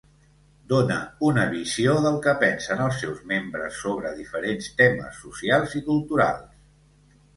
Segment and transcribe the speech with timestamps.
[0.69, 0.95] Dóna
[1.27, 6.61] una visió del que pensen els seus membres sobre diferents temes socials i culturals.